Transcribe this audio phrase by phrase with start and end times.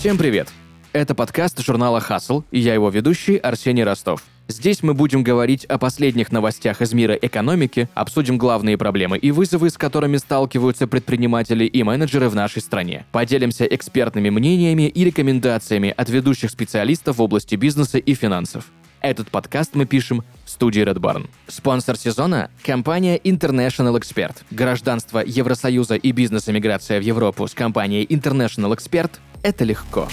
[0.00, 0.48] Всем привет!
[0.94, 4.24] Это подкаст журнала «Хасл» и я его ведущий Арсений Ростов.
[4.48, 9.68] Здесь мы будем говорить о последних новостях из мира экономики, обсудим главные проблемы и вызовы,
[9.68, 13.04] с которыми сталкиваются предприниматели и менеджеры в нашей стране.
[13.12, 18.72] Поделимся экспертными мнениями и рекомендациями от ведущих специалистов в области бизнеса и финансов.
[19.02, 21.28] Этот подкаст мы пишем в студии Red Barn.
[21.46, 24.36] Спонсор сезона– компания International Expert.
[24.50, 29.10] Гражданство Евросоюза и бизнес-эмиграция в Европу с компанией International Expert–
[29.42, 30.08] это легко.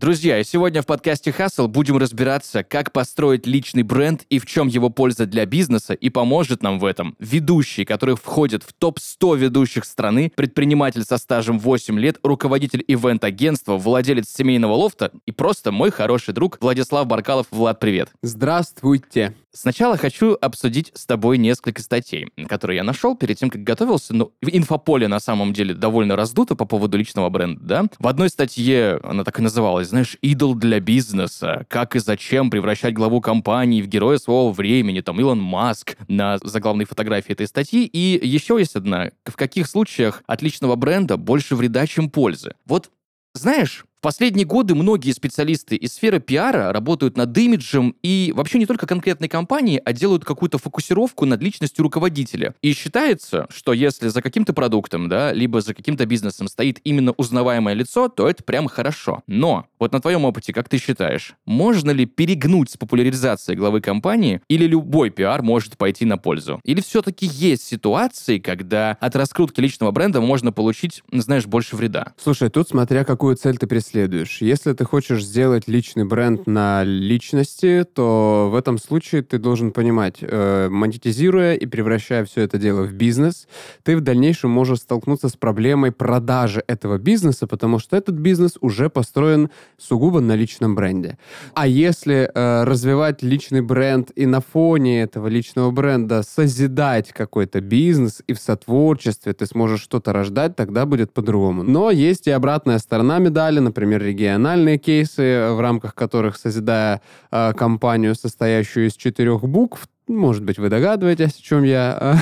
[0.00, 4.88] Друзья, сегодня в подкасте Hustle будем разбираться, как построить личный бренд и в чем его
[4.88, 10.32] польза для бизнеса, и поможет нам в этом ведущий, который входит в топ-100 ведущих страны,
[10.34, 16.56] предприниматель со стажем 8 лет, руководитель ивент-агентства, владелец семейного лофта и просто мой хороший друг
[16.62, 17.48] Владислав Баркалов.
[17.50, 18.08] Влад, привет.
[18.22, 19.34] Здравствуйте.
[19.52, 24.14] Сначала хочу обсудить с тобой несколько статей, которые я нашел перед тем, как готовился.
[24.14, 27.84] Ну, инфополе на самом деле довольно раздуто по поводу личного бренда, да?
[27.98, 31.66] В одной статье, она так и называлась, знаешь, «Идол для бизнеса.
[31.68, 35.00] Как и зачем превращать главу компании в героя своего времени».
[35.00, 37.86] Там Илон Маск на заглавной фотографии этой статьи.
[37.86, 39.10] И еще есть одна.
[39.24, 42.54] В каких случаях от личного бренда больше вреда, чем пользы?
[42.66, 42.90] Вот
[43.34, 48.64] знаешь, в последние годы многие специалисты из сферы пиара работают над имиджем и вообще не
[48.64, 52.54] только конкретной компании, а делают какую-то фокусировку над личностью руководителя.
[52.62, 57.74] И считается, что если за каким-то продуктом, да, либо за каким-то бизнесом стоит именно узнаваемое
[57.74, 59.22] лицо, то это прям хорошо.
[59.26, 64.40] Но вот на твоем опыте, как ты считаешь, можно ли перегнуть с популяризацией главы компании
[64.48, 66.58] или любой пиар может пойти на пользу?
[66.64, 72.14] Или все-таки есть ситуации, когда от раскрутки личного бренда можно получить, знаешь, больше вреда?
[72.16, 74.40] Слушай, тут смотря какую цель ты преследуешь следуешь.
[74.40, 80.18] Если ты хочешь сделать личный бренд на личности, то в этом случае ты должен понимать,
[80.20, 83.48] э, монетизируя и превращая все это дело в бизнес,
[83.82, 88.88] ты в дальнейшем можешь столкнуться с проблемой продажи этого бизнеса, потому что этот бизнес уже
[88.88, 91.18] построен сугубо на личном бренде.
[91.54, 98.22] А если э, развивать личный бренд и на фоне этого личного бренда созидать какой-то бизнес
[98.28, 101.62] и в сотворчестве ты сможешь что-то рождать, тогда будет по-другому.
[101.62, 107.54] Но есть и обратная сторона медали, например, например, региональные кейсы, в рамках которых, созидая э,
[107.54, 112.18] компанию, состоящую из четырех букв, может быть, вы догадываетесь, о чем я,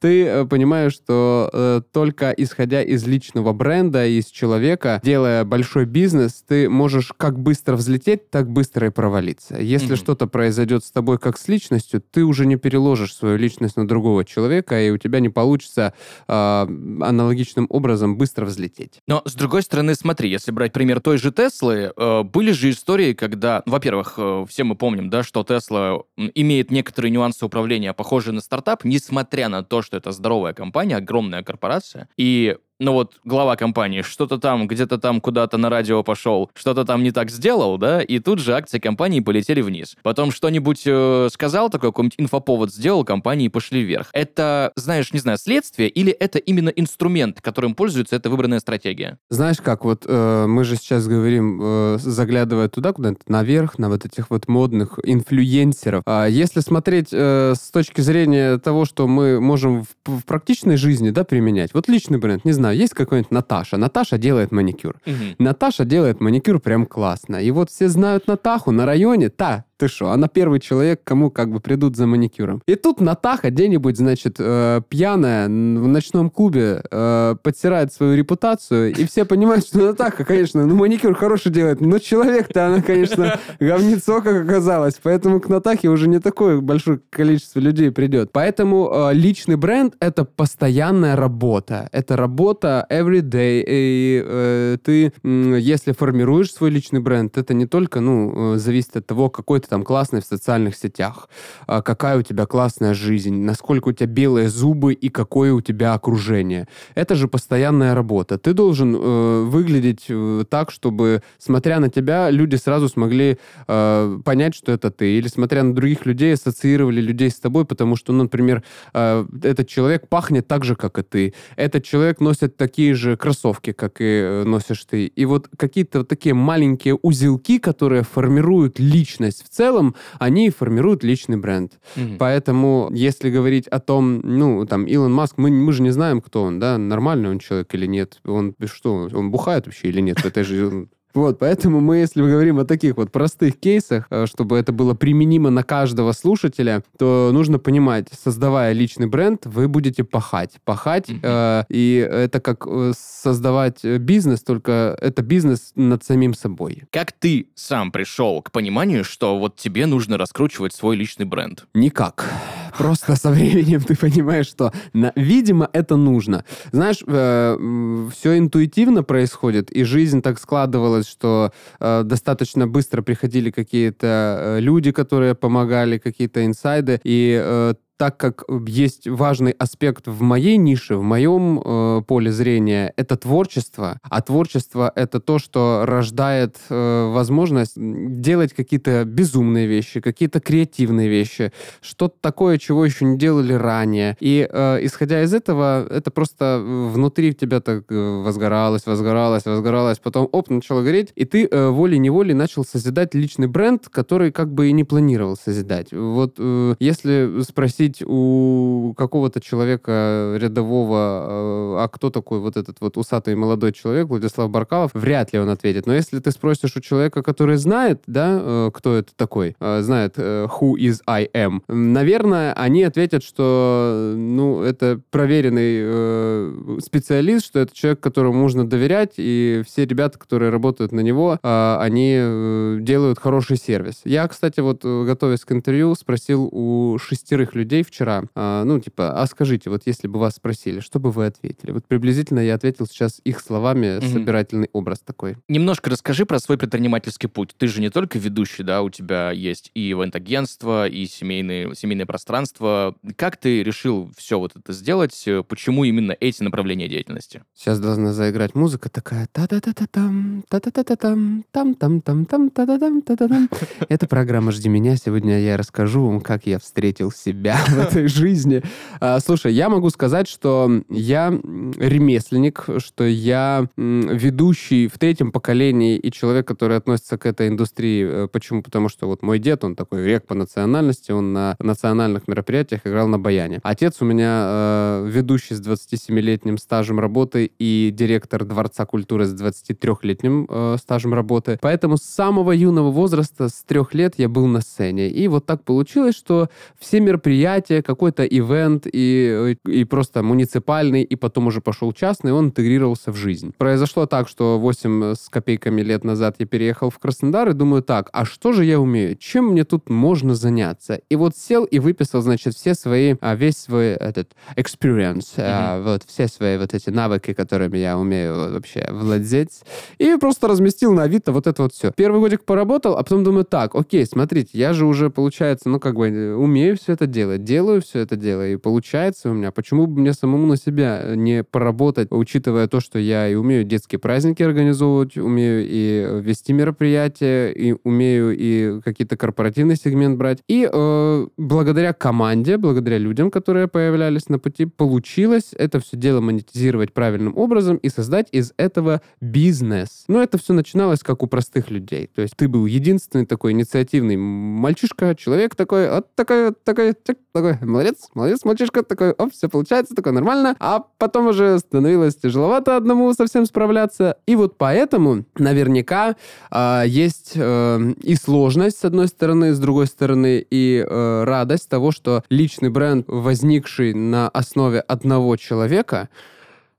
[0.00, 6.44] ты э, понимаешь, что э, только исходя из личного бренда, из человека, делая большой бизнес,
[6.46, 9.56] ты можешь как быстро взлететь, так быстро и провалиться.
[9.58, 9.96] Если mm-hmm.
[9.96, 14.24] что-то произойдет с тобой как с личностью, ты уже не переложишь свою личность на другого
[14.24, 15.92] человека, и у тебя не получится
[16.26, 19.00] э, аналогичным образом быстро взлететь.
[19.06, 23.12] Но, с другой стороны, смотри, если брать пример той же Теслы, э, были же истории,
[23.14, 28.40] когда, во-первых, э, все мы помним, да, что Тесла имеет некоторые нюансы управления, похожие на
[28.40, 32.10] стартап, несмотря на то, что это здоровая компания, огромная корпорация.
[32.18, 37.02] И ну вот глава компании что-то там, где-то там куда-то на радио пошел, что-то там
[37.02, 39.96] не так сделал, да, и тут же акции компании полетели вниз.
[40.02, 44.08] Потом что-нибудь э, сказал, такой какой-нибудь инфоповод сделал, компании пошли вверх.
[44.12, 49.18] Это, знаешь, не знаю, следствие или это именно инструмент, которым пользуется эта выбранная стратегия?
[49.30, 54.04] Знаешь как, вот э, мы же сейчас говорим, э, заглядывая туда, куда-то наверх, на вот
[54.04, 56.02] этих вот модных инфлюенсеров.
[56.06, 61.10] А если смотреть э, с точки зрения того, что мы можем в, в практичной жизни,
[61.10, 63.76] да, применять, вот личный бренд, не знаю, знаю, есть какой-нибудь Наташа.
[63.76, 64.96] Наташа делает маникюр.
[65.06, 65.14] Угу.
[65.38, 67.36] Наташа делает маникюр прям классно.
[67.36, 69.30] И вот все знают Натаху на районе.
[69.30, 72.62] Та, ты что, она первый человек, кому как бы придут за маникюром.
[72.66, 79.04] И тут Натаха где-нибудь, значит, э, пьяная в ночном клубе э, подтирает свою репутацию, и
[79.04, 84.44] все понимают, что Натаха, конечно, ну маникюр хороший делает, но человек-то она, конечно, говнецо, как
[84.44, 84.98] оказалось.
[85.02, 88.30] Поэтому к Натахе уже не такое большое количество людей придет.
[88.32, 91.88] Поэтому э, личный бренд— это постоянная работа.
[91.92, 93.64] Это работа every day.
[93.66, 98.96] И э, ты, э, если формируешь свой личный бренд, это не только, ну, э, зависит
[98.96, 101.28] от того, какой ты там классный в социальных сетях,
[101.66, 105.94] а, какая у тебя классная жизнь, насколько у тебя белые зубы и какое у тебя
[105.94, 106.66] окружение.
[106.94, 108.38] Это же постоянная работа.
[108.38, 114.54] Ты должен э, выглядеть э, так, чтобы, смотря на тебя, люди сразу смогли э, понять,
[114.54, 115.18] что это ты.
[115.18, 118.62] Или, смотря на других людей, ассоциировали людей с тобой, потому что, ну, например,
[118.94, 121.34] э, этот человек пахнет так же, как и ты.
[121.56, 125.06] Этот человек носит такие же кроссовки, как и э, носишь ты.
[125.06, 131.72] И вот какие-то такие маленькие узелки, которые формируют личность в целом они формируют личный бренд.
[131.96, 132.16] Mm-hmm.
[132.18, 136.44] Поэтому, если говорить о том, ну, там, Илон Маск, мы, мы же не знаем, кто
[136.44, 138.20] он, да, нормальный он человек или нет.
[138.24, 142.30] Он что, он бухает вообще или нет в этой же Вот, поэтому мы, если мы
[142.30, 147.30] говорим о таких вот простых кейсах, э, чтобы это было применимо на каждого слушателя, то
[147.32, 150.52] нужно понимать, создавая личный бренд, вы будете пахать.
[150.64, 156.84] Пахать, э, и это как э, создавать бизнес, только это бизнес над самим собой.
[156.92, 161.66] Как ты сам пришел к пониманию, что вот тебе нужно раскручивать свой личный бренд?
[161.74, 162.32] Никак.
[162.78, 166.44] Просто со временем ты понимаешь, что, на, видимо, это нужно.
[166.70, 174.06] Знаешь, э, все интуитивно происходит, и жизнь так складывалась, что э, достаточно быстро приходили какие-то
[174.06, 180.56] э, люди, которые помогали, какие-то инсайды, и э, так как есть важный аспект в моей
[180.56, 187.12] нише, в моем э, поле зрения, это творчество, а творчество это то, что рождает э,
[187.12, 194.16] возможность делать какие-то безумные вещи, какие-то креативные вещи, что-то такое, чего еще не делали ранее.
[194.20, 199.98] И э, исходя из этого, это просто внутри в тебя так э, возгоралось, возгоралось, возгоралось,
[199.98, 204.68] потом оп, начало гореть, и ты э, волей-неволей начал созидать личный бренд, который как бы
[204.68, 205.92] и не планировал созидать.
[205.92, 212.80] Вот э, если спросить спросить у какого-то человека рядового, э, а кто такой вот этот
[212.80, 215.86] вот усатый молодой человек, Владислав Баркалов, вряд ли он ответит.
[215.86, 220.18] Но если ты спросишь у человека, который знает, да, э, кто это такой, э, знает
[220.18, 228.00] who is I am, наверное, они ответят, что, ну, это проверенный специалист, что это человек,
[228.00, 234.00] которому можно доверять, и все ребята, которые работают на него, они делают хороший сервис.
[234.04, 239.20] Я, кстати, вот готовясь к интервью, спросил у шестерых людей, людей вчера, а, ну, типа,
[239.20, 241.70] а скажите, вот если бы вас спросили, что бы вы ответили?
[241.70, 244.12] Вот приблизительно я ответил сейчас их словами, mm-hmm.
[244.12, 245.36] собирательный образ такой.
[245.48, 247.54] Немножко расскажи про свой предпринимательский путь.
[247.56, 252.94] Ты же не только ведущий, да, у тебя есть и ивент-агентство, и семейные, семейное пространство.
[253.16, 255.28] Как ты решил все вот это сделать?
[255.48, 257.42] Почему именно эти направления деятельности?
[257.54, 263.48] Сейчас должна заиграть музыка такая та-та-та-та-там, та-та-та-та-там, там-там-там-там, та-та-там, та-та-там.
[263.88, 264.96] Это программа «Жди меня».
[264.96, 268.62] Сегодня я расскажу вам, как я встретил себя в этой жизни.
[269.00, 276.10] А, слушай, я могу сказать, что я ремесленник, что я ведущий в третьем поколении и
[276.10, 278.24] человек, который относится к этой индустрии.
[278.24, 278.62] Э, почему?
[278.62, 283.08] Потому что вот мой дед, он такой рек по национальности, он на национальных мероприятиях играл
[283.08, 283.60] на баяне.
[283.62, 290.46] Отец у меня э, ведущий с 27-летним стажем работы и директор Дворца культуры с 23-летним
[290.48, 291.58] э, стажем работы.
[291.60, 295.08] Поэтому с самого юного возраста, с трех лет, я был на сцене.
[295.08, 301.16] И вот так получилось, что все мероприятия мероприятие, какой-то ивент и, и просто муниципальный, и
[301.16, 303.52] потом уже пошел частный, он интегрировался в жизнь.
[303.58, 308.10] Произошло так, что 8 с копейками лет назад я переехал в Краснодар и думаю так,
[308.12, 309.16] а что же я умею?
[309.16, 311.00] Чем мне тут можно заняться?
[311.10, 315.82] И вот сел и выписал, значит, все свои, а, весь свой этот experience, mm-hmm.
[315.84, 319.62] вот все свои вот эти навыки, которыми я умею вообще владеть,
[319.98, 321.92] и просто разместил на Авито вот это вот все.
[321.96, 325.94] Первый годик поработал, а потом думаю, так, окей, смотрите, я же уже, получается, ну, как
[325.94, 329.50] бы умею все это делать делаю все это дело, и получается у меня.
[329.50, 333.98] Почему бы мне самому на себя не поработать, учитывая то, что я и умею детские
[333.98, 340.38] праздники организовывать, умею и вести мероприятия, и умею и какие-то корпоративный сегмент брать.
[340.48, 346.92] И э, благодаря команде, благодаря людям, которые появлялись на пути, получилось это все дело монетизировать
[346.92, 350.04] правильным образом и создать из этого бизнес.
[350.08, 352.08] Но это все начиналось как у простых людей.
[352.14, 356.94] То есть ты был единственный такой инициативный мальчишка, человек такой, вот такой, такой,
[357.32, 360.56] такой, молодец, молодец, мальчишка, такой, оп, все получается, такое нормально.
[360.60, 364.16] А потом уже становилось тяжеловато одному совсем справляться.
[364.26, 366.16] И вот поэтому наверняка
[366.50, 371.92] э, есть э, и сложность, с одной стороны, с другой стороны, и э, радость того,
[371.92, 376.08] что личный бренд, возникший на основе одного человека,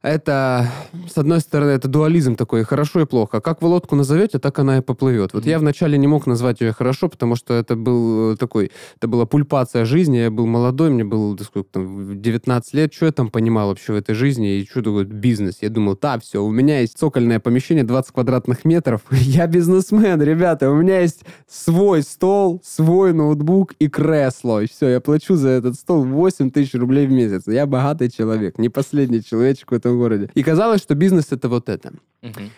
[0.01, 0.72] это,
[1.13, 3.41] с одной стороны, это дуализм такой, хорошо и плохо.
[3.41, 5.34] Как вы лодку назовете, так она и поплывет.
[5.34, 5.50] Вот mm-hmm.
[5.50, 9.25] я вначале не мог назвать ее хорошо, потому что это был э, такой, это была
[9.25, 13.70] пульпация жизни, я был молодой, мне было, сколько там, 19 лет, что я там понимал
[13.70, 15.58] вообще в этой жизни, и что такое бизнес.
[15.62, 20.72] Я думал, да, все, у меня есть цокольное помещение 20 квадратных метров, я бизнесмен, ребята,
[20.72, 25.75] у меня есть свой стол, свой ноутбук и кресло, и все, я плачу за этот
[25.75, 27.44] стол 8 тысяч рублей в месяц.
[27.48, 30.29] Я богатый человек, не последний человечек в этом городе.
[30.34, 31.93] И казалось, что бизнес— это вот это.
[32.22, 32.50] Uh-huh.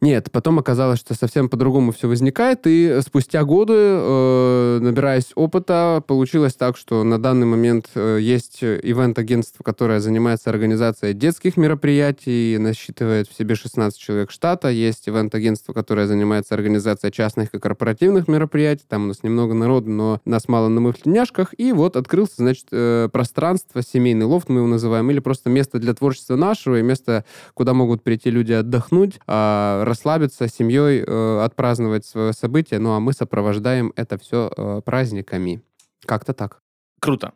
[0.00, 6.54] Нет, потом оказалось, что совсем по-другому все возникает, и спустя годы, э, набираясь опыта, получилось
[6.54, 13.36] так, что на данный момент э, есть ивент-агентство, которое занимается организацией детских мероприятий, насчитывает в
[13.36, 19.08] себе 16 человек штата, есть ивент-агентство, которое занимается организацией частных и корпоративных мероприятий, там у
[19.08, 24.24] нас немного народу, но нас мало на мыфляняшках, и вот открылся, значит, э, пространство, семейный
[24.24, 28.30] лофт мы его называем, или просто место для творчества нашего, и место, куда могут прийти
[28.30, 32.80] люди отдохнуть, э, расслабиться с семьей, э, отпраздновать свое событие.
[32.80, 35.62] Ну, а мы сопровождаем это все э, праздниками.
[36.06, 36.62] Как-то так.
[37.00, 37.32] Круто.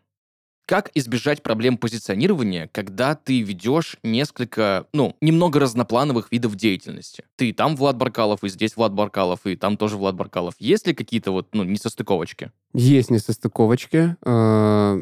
[0.67, 7.25] Как избежать проблем позиционирования, когда ты ведешь несколько, ну, немного разноплановых видов деятельности?
[7.37, 10.55] Ты там Влад Баркалов, и здесь Влад Баркалов, и там тоже Влад Баркалов.
[10.59, 12.51] Есть ли какие-то вот, ну, несостыковочки?
[12.75, 14.17] Есть несостыковочки.
[14.25, 15.01] Э,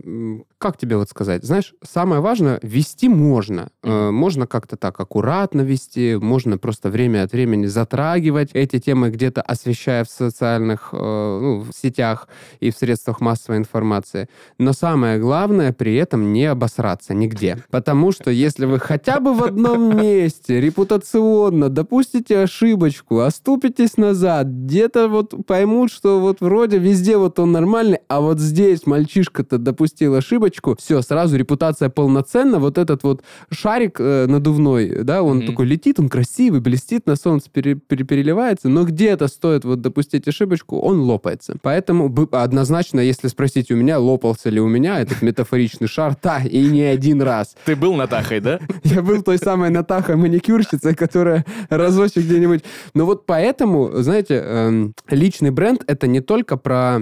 [0.59, 1.43] как тебе вот сказать?
[1.43, 3.71] Знаешь, самое важное, вести можно.
[3.83, 4.11] Mm-hmm.
[4.11, 10.05] Можно как-то так аккуратно вести, можно просто время от времени затрагивать эти темы, где-то освещая
[10.05, 12.29] в социальных э, ну, в сетях
[12.61, 14.29] и в средствах массовой информации.
[14.59, 17.64] Но самое главное при этом не обосраться нигде.
[17.71, 25.09] Потому что если вы хотя бы в одном месте репутационно допустите ошибочку, оступитесь назад, где-то
[25.09, 30.76] вот поймут, что вот вроде везде вот он нормальный, а вот здесь мальчишка-то допустил ошибочку,
[30.78, 35.47] все, сразу репутация полноценна, вот этот вот шарик э, надувной, да, он mm-hmm.
[35.47, 40.26] такой летит, он красивый, блестит на солнце, пере, пере, переливается, но где-то стоит вот допустить
[40.26, 41.57] ошибочку, он лопается.
[41.62, 46.66] Поэтому однозначно, если спросить у меня, лопался ли у меня этот метафоричный шар, да, и
[46.66, 47.54] не один раз.
[47.64, 48.59] Ты был Натахой, да?
[48.83, 52.64] Я был той самой Натахой маникюрщицей, которая разочек где-нибудь...
[52.95, 56.99] Но вот поэтому, знаете, эм, личный бренд— это не только про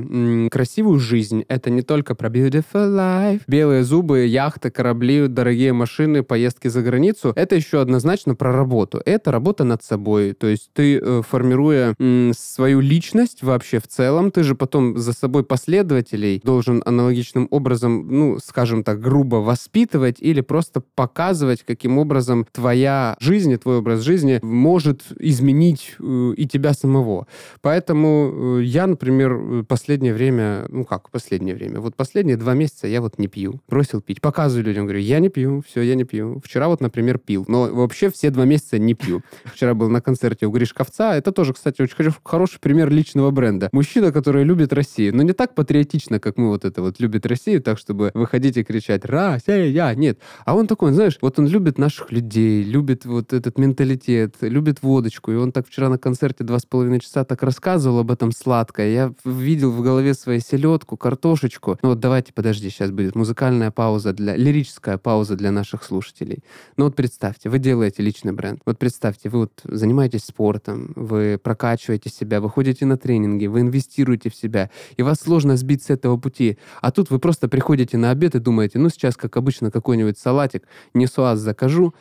[0.50, 1.44] красивую жизнь.
[1.48, 7.32] Это не только про beautiful life, белые зубы, яхты, корабли, дорогие машины, поездки за границу.
[7.36, 9.00] Это еще однозначно про работу.
[9.06, 10.34] Это работа над собой.
[10.34, 11.94] То есть ты, э, формируя
[12.36, 18.38] свою личность вообще в целом, ты же потом за собой последователей должен аналогичным образом, ну,
[18.44, 24.40] скажем так, грубо воспитывать или просто показывать, каким образом твоя жизнь и твой образ жизни
[24.42, 27.26] может изменить э, и тебя самого.
[27.60, 32.86] Поэтому э, я, например, последнее время время, ну как, последнее время, вот последние два месяца
[32.86, 33.60] я вот не пью.
[33.68, 34.20] Бросил пить.
[34.20, 36.40] Показываю людям, говорю, я не пью, все, я не пью.
[36.44, 37.44] Вчера вот, например, пил.
[37.48, 39.22] Но вообще все два месяца не пью.
[39.44, 41.14] Вчера был на концерте у Гришковца.
[41.14, 43.68] Это тоже, кстати, очень хороший пример личного бренда.
[43.72, 45.14] Мужчина, который любит Россию.
[45.14, 48.64] Но не так патриотично, как мы вот это вот любит Россию, так, чтобы выходить и
[48.64, 50.18] кричать «Россия!» Нет.
[50.44, 55.32] А он такой, знаешь, вот он любит наших людей, любит вот этот менталитет, любит водочку.
[55.32, 58.86] И он так вчера на концерте два с половиной часа так рассказывал об этом сладко.
[58.86, 61.78] Я видел в голове своей селедку, картошечку.
[61.82, 66.44] Ну вот давайте, подожди, сейчас будет музыкальная пауза, для лирическая пауза для наших слушателей.
[66.76, 68.60] Ну вот представьте, вы делаете личный бренд.
[68.66, 74.30] Вот представьте, вы вот занимаетесь спортом, вы прокачиваете себя, вы ходите на тренинги, вы инвестируете
[74.30, 76.58] в себя, и вас сложно сбить с этого пути.
[76.80, 80.66] А тут вы просто приходите на обед и думаете, ну сейчас, как обычно, какой-нибудь салатик,
[80.94, 81.94] несуаз закажу,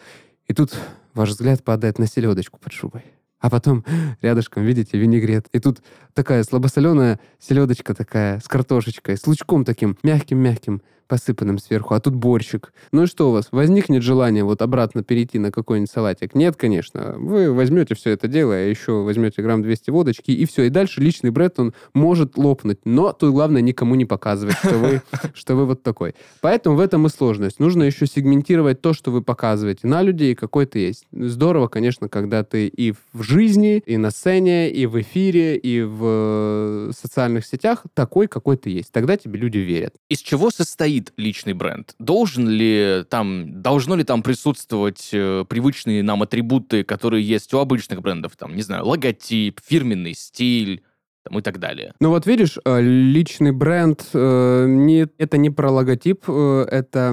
[0.47, 0.73] и тут
[1.13, 3.03] ваш взгляд падает на селедочку под шубой.
[3.39, 3.85] А потом
[4.21, 5.47] рядышком, видите, винегрет.
[5.53, 5.81] И тут
[6.13, 12.71] такая слабосоленая селедочка такая с картошечкой, с лучком таким мягким-мягким посыпанным сверху, а тут борщик.
[12.91, 16.35] Ну и что у вас, возникнет желание вот обратно перейти на какой-нибудь салатик?
[16.35, 17.15] Нет, конечно.
[17.17, 20.63] Вы возьмете все это дело, а еще возьмете грамм 200 водочки, и все.
[20.63, 22.79] И дальше личный бренд, он может лопнуть.
[22.85, 25.01] Но тут главное никому не показывать, что вы,
[25.33, 26.13] что вы вот такой.
[26.41, 27.59] Поэтому в этом и сложность.
[27.59, 31.07] Нужно еще сегментировать то, что вы показываете на людей, какой ты есть.
[31.11, 36.01] Здорово, конечно, когда ты и в жизни, и на сцене, и в эфире, и в
[36.03, 38.91] э, социальных сетях такой, какой ты есть.
[38.91, 39.95] Тогда тебе люди верят.
[40.07, 41.95] Из чего состоит состоит личный бренд?
[41.99, 48.01] Должен ли там, должно ли там присутствовать э, привычные нам атрибуты, которые есть у обычных
[48.01, 48.35] брендов?
[48.37, 50.83] Там, не знаю, логотип, фирменный стиль,
[51.23, 51.93] там, и так далее.
[51.99, 57.09] Ну вот видишь, э, личный бренд, э, не, это не про логотип, э, это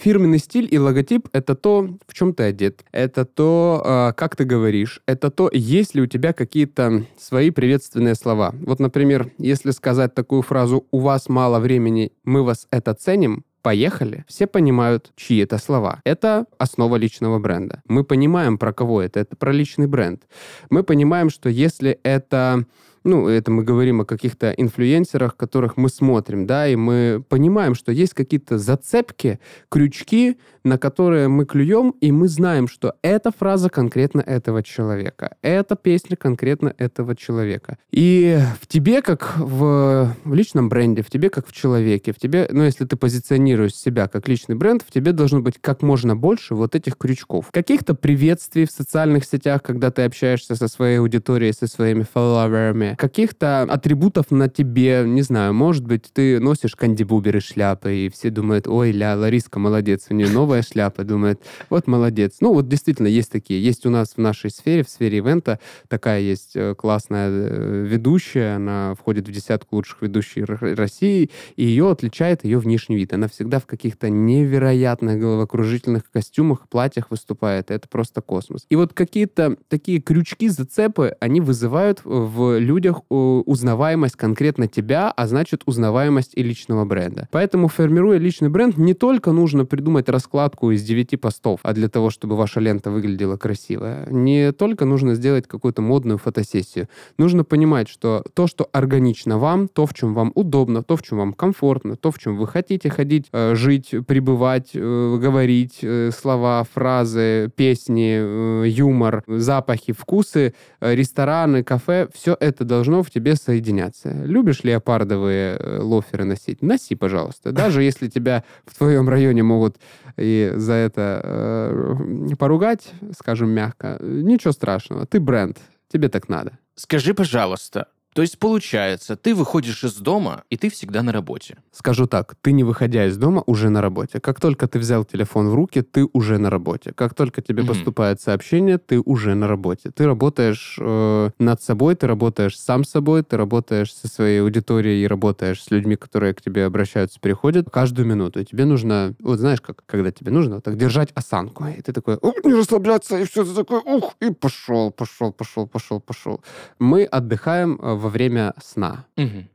[0.00, 5.00] фирменный стиль и логотип— это то, в чем ты одет, это то, как ты говоришь,
[5.06, 8.54] это то, есть ли у тебя какие-то свои приветственные слова.
[8.66, 14.24] Вот, например, если сказать такую фразу «у вас мало времени, мы вас это ценим», поехали,
[14.28, 16.00] все понимают, чьи это слова.
[16.04, 17.80] Это основа личного бренда.
[17.86, 19.20] Мы понимаем, про кого это.
[19.20, 20.22] Это про личный бренд.
[20.68, 22.66] Мы понимаем, что если это
[23.04, 27.92] ну, это мы говорим о каких-то инфлюенсерах, которых мы смотрим, да, и мы понимаем, что
[27.92, 34.20] есть какие-то зацепки, крючки, на которые мы клюем, и мы знаем, что эта фраза конкретно
[34.20, 37.78] этого человека, эта песня конкретно этого человека.
[37.90, 42.48] И в тебе, как в, в личном бренде, в тебе, как в человеке, в тебе,
[42.50, 46.54] ну, если ты позиционируешь себя как личный бренд, в тебе должно быть как можно больше
[46.54, 47.48] вот этих крючков.
[47.50, 53.62] Каких-то приветствий в социальных сетях, когда ты общаешься со своей аудиторией, со своими фолловерами, каких-то
[53.62, 58.92] атрибутов на тебе, не знаю, может быть, ты носишь кандибуберы шляпы, и все думают, ой,
[58.92, 62.36] ля, Лариска молодец, у нее новая шляпа, думает, вот молодец.
[62.40, 63.62] Ну, вот действительно есть такие.
[63.62, 65.58] Есть у нас в нашей сфере, в сфере ивента,
[65.88, 71.90] такая есть э, классная э, ведущая, она входит в десятку лучших ведущих России, и ее
[71.90, 73.12] отличает ее внешний вид.
[73.12, 77.70] Она всегда в каких-то невероятных головокружительных костюмах, платьях выступает.
[77.70, 78.66] Это просто космос.
[78.70, 85.62] И вот какие-то такие крючки, зацепы, они вызывают в людях узнаваемость конкретно тебя, а значит
[85.66, 87.28] узнаваемость и личного бренда.
[87.30, 92.10] Поэтому, формируя личный бренд, не только нужно придумать раскладку из 9 постов, а для того,
[92.10, 94.06] чтобы ваша лента выглядела красиво.
[94.10, 96.88] Не только нужно сделать какую-то модную фотосессию.
[97.18, 101.18] Нужно понимать, что то, что органично вам, то, в чем вам удобно, то, в чем
[101.18, 106.64] вам комфортно, то, в чем вы хотите ходить, э, жить, пребывать, э, говорить, э, слова,
[106.72, 114.10] фразы, песни, юмор, запахи, вкусы, рестораны, кафе, все это должно в тебе соединяться.
[114.24, 116.62] Любишь леопардовые лоферы носить?
[116.62, 117.52] Носи, пожалуйста.
[117.52, 119.76] Даже если тебя в твоем районе могут
[120.16, 125.06] и за это э, поругать, скажем мягко, ничего страшного.
[125.06, 125.58] Ты бренд,
[125.92, 126.58] тебе так надо.
[126.74, 131.56] Скажи, пожалуйста, то есть, получается, ты выходишь из дома, и ты всегда на работе.
[131.72, 134.20] Скажу так, ты не выходя из дома, уже на работе.
[134.20, 136.92] Как только ты взял телефон в руки, ты уже на работе.
[136.94, 137.66] Как только тебе mm-hmm.
[137.66, 139.90] поступает сообщение, ты уже на работе.
[139.90, 145.06] Ты работаешь э, над собой, ты работаешь сам собой, ты работаешь со своей аудиторией и
[145.06, 148.40] работаешь с людьми, которые к тебе обращаются, приходят каждую минуту.
[148.40, 151.64] И тебе нужно, вот знаешь, как, когда тебе нужно, вот так держать осанку.
[151.64, 155.66] И ты такой, ух, не расслабляться, и все, ты такой, ух, и пошел, пошел, пошел,
[155.66, 156.42] пошел, пошел.
[156.78, 159.06] Мы отдыхаем э, во время сна.
[159.16, 159.46] Угу.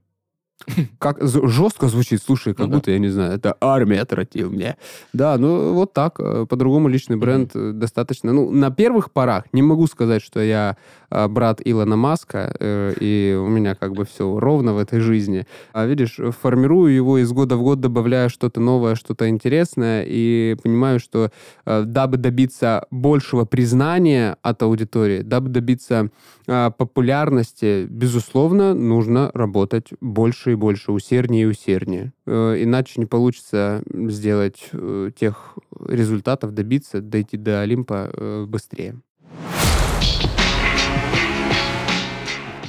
[1.00, 2.92] Как жестко звучит, слушай, как ну, будто, да.
[2.94, 4.76] я не знаю, это армия тратил мне.
[5.14, 6.20] Да, ну вот так.
[6.20, 7.74] Э, по-другому личный бренд mm-hmm.
[7.74, 8.34] достаточно.
[8.34, 10.76] Ну, на первых порах не могу сказать, что я
[11.10, 15.46] э, брат Илона Маска, и у меня как бы все ровно в этой жизни.
[15.74, 21.00] А видишь, формирую его из года в год, добавляю что-то новое, что-то интересное, и понимаю,
[21.00, 21.32] что
[21.66, 26.10] дабы добиться большего признания от аудитории, дабы добиться
[26.46, 32.14] популярности, безусловно, нужно работать больше и больше, усерднее и усерднее.
[32.26, 38.96] Э, иначе не получится сделать э, тех результатов, добиться, дойти до Олимпа э, быстрее.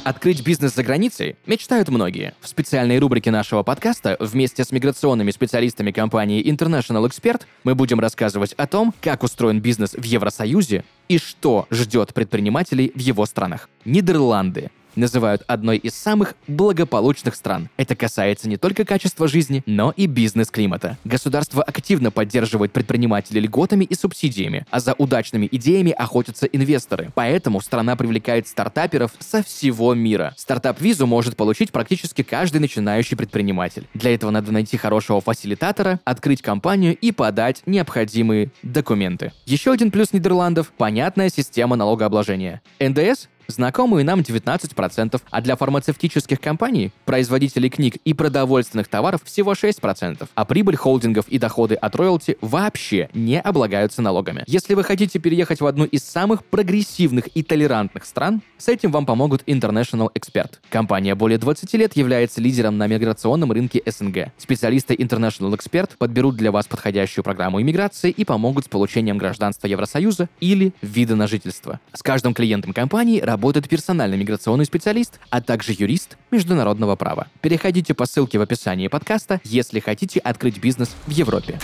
[0.09, 2.33] Открыть бизнес за границей мечтают многие.
[2.41, 8.55] В специальной рубрике нашего подкаста вместе с миграционными специалистами компании International Expert мы будем рассказывать
[8.55, 13.69] о том, как устроен бизнес в Евросоюзе и что ждет предпринимателей в его странах.
[13.85, 17.71] Нидерланды называют одной из самых благополучных стран.
[17.77, 20.99] Это касается не только качества жизни, но и бизнес-климата.
[21.05, 27.11] Государство активно поддерживает предпринимателей льготами и субсидиями, а за удачными идеями охотятся инвесторы.
[27.15, 30.35] Поэтому страна привлекает стартаперов со всего мира.
[30.37, 33.87] Стартап-визу может получить практически каждый начинающий предприниматель.
[33.95, 39.33] Для этого надо найти хорошего фасилитатора, открыть компанию и подать необходимые документы.
[39.47, 42.61] Еще один плюс Нидерландов– понятная система налогообложения.
[42.81, 50.29] НДС знакомые нам 19%, а для фармацевтических компаний, производителей книг и продовольственных товаров всего 6%,
[50.35, 54.45] а прибыль холдингов и доходы от роялти вообще не облагаются налогами.
[54.47, 59.07] Если вы хотите переехать в одну из самых прогрессивных и толерантных стран, с этим вам
[59.07, 60.55] помогут International Expert.
[60.69, 64.33] Компания более 20 лет является лидером на миграционном рынке СНГ.
[64.37, 70.29] Специалисты International Expert подберут для вас подходящую программу иммиграции и помогут с получением гражданства Евросоюза
[70.41, 71.81] или вида на жительство.
[71.95, 77.29] С каждым клиентом компании работает персональный миграционный специалист, а также юрист международного права.
[77.41, 81.61] Переходите по ссылке в описании подкаста, если хотите открыть бизнес в Европе.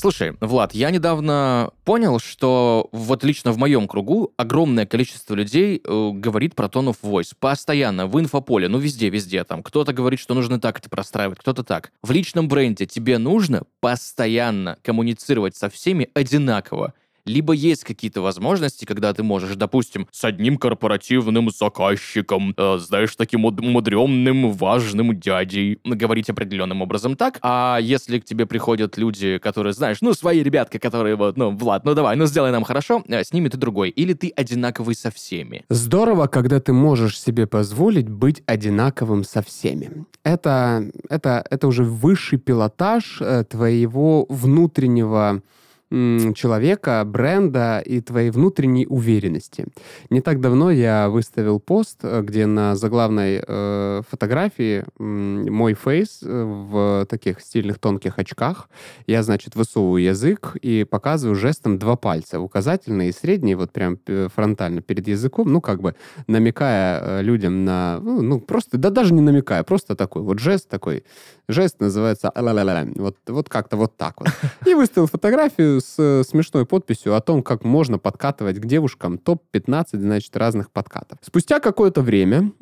[0.00, 6.10] Слушай, Влад, я недавно понял, что вот лично в моем кругу огромное количество людей э,
[6.14, 7.32] говорит про tone of voice.
[7.36, 9.42] Постоянно, в инфополе, ну везде-везде.
[9.42, 11.90] Там кто-то говорит, что нужно так это простраивать, кто-то так.
[12.00, 16.94] В личном бренде тебе нужно постоянно коммуницировать со всеми одинаково
[17.28, 23.40] либо есть какие-то возможности, когда ты можешь, допустим, с одним корпоративным заказчиком, э, знаешь, таким
[23.40, 29.98] мудренным, важным дядей, говорить определенным образом так, а если к тебе приходят люди, которые, знаешь,
[30.00, 33.32] ну, свои ребятки, которые вот, ну, Влад, ну давай, ну сделай нам хорошо, а с
[33.32, 35.64] ними ты другой, или ты одинаковый со всеми.
[35.68, 39.90] Здорово, когда ты можешь себе позволить быть одинаковым со всеми.
[40.24, 45.42] Это, это, это уже высший пилотаж э, твоего внутреннего
[45.90, 49.66] человека, бренда и твоей внутренней уверенности.
[50.10, 56.20] Не так давно я выставил пост, э, где на заглавной э, фотографии э, мой фейс
[56.22, 58.68] в таких стильных тонких очках.
[59.06, 63.98] Я, значит, высовываю язык и показываю жестом два пальца, указательный и средний, вот прям
[64.34, 65.94] фронтально перед языком, ну, как бы
[66.26, 70.68] намекая э, людям на, ну, ну просто, да даже не намекая, просто такой вот жест
[70.68, 71.04] такой.
[71.48, 74.28] Жест называется вот, вот как-то вот так вот.
[74.66, 79.86] И выставил фотографию с э, смешной подписью о том, как можно подкатывать к девушкам топ-15,
[79.92, 81.18] значит, разных подкатов.
[81.22, 82.52] Спустя какое-то время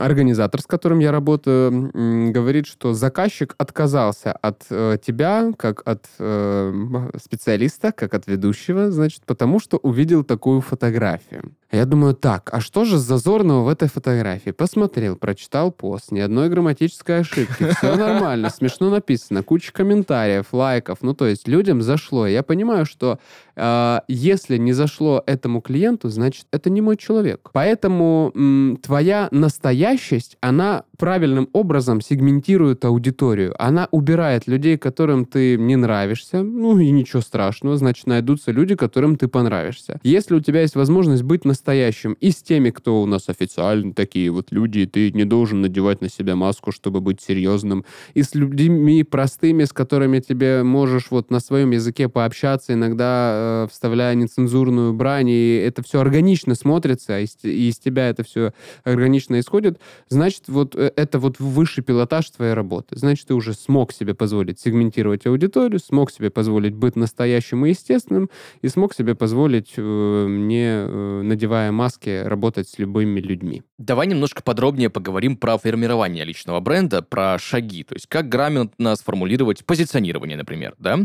[0.00, 1.90] организатор, с которым я работаю,
[2.32, 9.24] говорит, что заказчик отказался от э, тебя, как от э, специалиста, как от ведущего, значит,
[9.26, 11.52] потому что увидел такую фотографию.
[11.70, 14.50] Я думаю, так, а что же зазорного в этой фотографии?
[14.50, 21.14] Посмотрел, прочитал пост, ни одной грамматической ошибки, все нормально, смешно написано, куча комментариев, лайков, ну
[21.14, 22.26] то есть людям зашло.
[22.26, 23.18] Я понимаю, что
[24.08, 27.50] если не зашло этому клиенту, значит это не мой человек.
[27.52, 33.54] Поэтому м, твоя настоящесть, она правильным образом сегментирует аудиторию.
[33.58, 39.16] Она убирает людей, которым ты не нравишься, ну и ничего страшного, значит найдутся люди, которым
[39.16, 40.00] ты понравишься.
[40.02, 43.92] Если у тебя есть возможность быть на настоящим, и с теми, кто у нас официально
[43.92, 48.34] такие вот люди, ты не должен надевать на себя маску, чтобы быть серьезным, и с
[48.34, 54.92] людьми простыми, с которыми тебе можешь вот на своем языке пообщаться, иногда э, вставляя нецензурную
[54.92, 58.52] брань, и это все органично смотрится, и из, из тебя это все
[58.84, 62.96] органично исходит, значит, вот э, это вот высший пилотаж твоей работы.
[62.98, 68.30] Значит, ты уже смог себе позволить сегментировать аудиторию, смог себе позволить быть настоящим и естественным,
[68.62, 73.62] и смог себе позволить э, не э, надевая маски, работать с любыми людьми.
[73.78, 77.84] Давай немножко подробнее поговорим про формирование личного бренда, про шаги.
[77.84, 80.98] То есть как грамотно сформулировать позиционирование, например, да?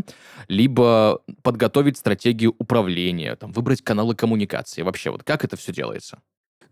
[0.48, 4.82] Либо подготовить стратегию управления, там, выбрать каналы коммуникации.
[4.82, 6.20] Вообще, вот как это все делается?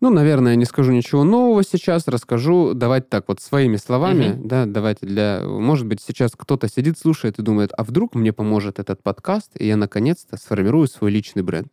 [0.03, 4.49] Ну, наверное, не скажу ничего нового сейчас, расскажу, давайте так вот своими словами, угу.
[4.49, 5.43] да, давайте для...
[5.45, 9.65] Может быть, сейчас кто-то сидит, слушает и думает, а вдруг мне поможет этот подкаст, и
[9.65, 11.69] я наконец-то сформирую свой личный бренд.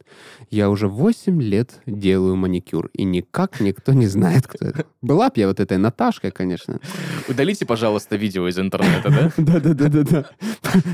[0.51, 4.85] Я уже 8 лет делаю маникюр, и никак никто не знает, кто это.
[5.01, 6.79] Была бы я вот этой Наташкой, конечно.
[7.27, 9.31] Удалите, пожалуйста, видео из интернета, да?
[9.59, 10.29] Да-да-да-да.